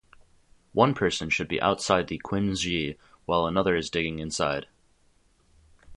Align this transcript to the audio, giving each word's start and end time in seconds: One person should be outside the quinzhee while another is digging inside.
One 0.73 0.95
person 0.95 1.29
should 1.29 1.47
be 1.47 1.61
outside 1.61 2.07
the 2.07 2.17
quinzhee 2.25 2.97
while 3.27 3.45
another 3.45 3.75
is 3.75 3.91
digging 3.91 4.17
inside. 4.17 4.65